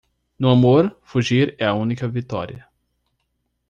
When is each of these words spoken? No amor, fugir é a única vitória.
No 0.39 0.49
amor, 0.49 0.99
fugir 1.03 1.53
é 1.59 1.65
a 1.67 1.75
única 1.75 2.07
vitória. 2.07 2.67